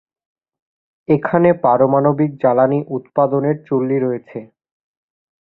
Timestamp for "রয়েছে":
3.99-4.39